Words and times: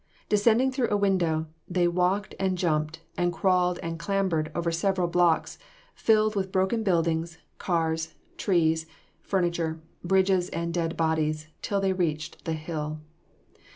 Descending 0.29 0.71
through 0.71 0.89
a 0.89 0.97
window, 0.97 1.45
they 1.69 1.87
walked 1.87 2.33
and 2.39 2.57
jumped, 2.57 3.01
and 3.19 3.31
crawled 3.31 3.77
and 3.83 3.99
clambered 3.99 4.51
over 4.55 4.71
several 4.71 5.07
blocks, 5.07 5.59
filled 5.93 6.35
with 6.35 6.51
broken 6.51 6.81
buildings, 6.81 7.37
cars, 7.59 8.15
trees, 8.35 8.87
furniture, 9.21 9.79
bridges 10.03 10.49
and 10.49 10.73
dead 10.73 10.97
bodies, 10.97 11.49
till 11.61 11.79
they 11.79 11.93
reached 11.93 12.45
the 12.45 12.53
hill. 12.53 12.99